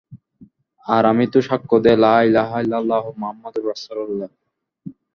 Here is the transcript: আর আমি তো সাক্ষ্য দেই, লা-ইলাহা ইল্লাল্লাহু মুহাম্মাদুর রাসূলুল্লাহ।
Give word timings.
আর 0.85 1.03
আমি 1.05 1.25
তো 1.33 1.39
সাক্ষ্য 1.47 1.75
দেই, 1.83 1.97
লা-ইলাহা 2.03 2.57
ইল্লাল্লাহু 2.63 3.09
মুহাম্মাদুর 3.19 3.65
রাসূলুল্লাহ। 3.71 4.29